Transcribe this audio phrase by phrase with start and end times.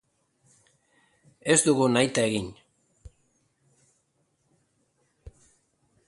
[1.53, 2.47] Ez dugu nahita egin.